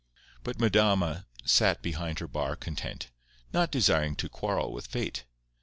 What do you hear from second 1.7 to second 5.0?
behind her bar content, not desiring to quarrel with